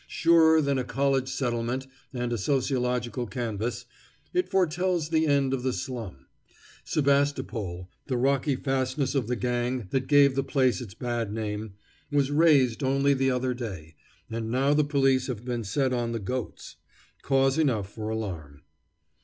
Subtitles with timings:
[0.07, 3.85] Surer than a college settlement and a sociological canvass,
[4.33, 6.25] it foretells the end of the slum.
[6.83, 11.73] Sebastopol, the rocky fastness of the gang that gave the place its bad name,
[12.11, 13.93] was razed only the other day,
[14.27, 16.77] and now the police have been set on the goats.
[17.21, 18.63] Cause enough for alarm.